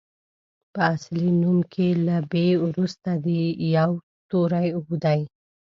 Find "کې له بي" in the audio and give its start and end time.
1.73-2.47